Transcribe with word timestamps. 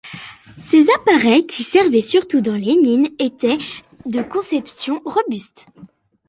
Ces 0.57 0.87
appareils 0.95 1.45
qui 1.45 1.61
servaient 1.61 2.01
surtout 2.01 2.41
dans 2.41 2.55
les 2.55 2.75
mines, 2.75 3.11
étaient 3.19 3.59
de 4.07 4.23
conception 4.23 4.99
robuste. 5.05 5.67